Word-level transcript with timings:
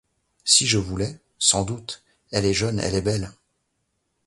Si 0.43 0.65
je 0.65 0.79
voulais.— 0.79 1.19
Sans 1.37 1.63
doute.— 1.63 2.01
Elle 2.31 2.45
est 2.47 2.55
jeune, 2.55 2.79
elle 2.79 2.95
est 2.95 3.03
belle! 3.03 3.31